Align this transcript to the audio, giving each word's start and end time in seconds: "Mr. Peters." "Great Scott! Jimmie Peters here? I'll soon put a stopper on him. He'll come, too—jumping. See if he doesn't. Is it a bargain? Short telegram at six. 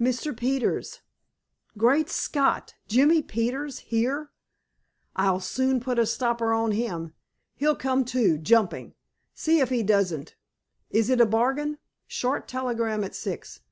"Mr. 0.00 0.36
Peters." 0.36 1.00
"Great 1.76 2.08
Scott! 2.08 2.74
Jimmie 2.86 3.20
Peters 3.20 3.80
here? 3.80 4.30
I'll 5.16 5.40
soon 5.40 5.80
put 5.80 5.98
a 5.98 6.06
stopper 6.06 6.52
on 6.52 6.70
him. 6.70 7.14
He'll 7.56 7.74
come, 7.74 8.04
too—jumping. 8.04 8.94
See 9.34 9.58
if 9.58 9.70
he 9.70 9.82
doesn't. 9.82 10.36
Is 10.90 11.10
it 11.10 11.20
a 11.20 11.26
bargain? 11.26 11.78
Short 12.06 12.46
telegram 12.46 13.02
at 13.02 13.16
six. 13.16 13.58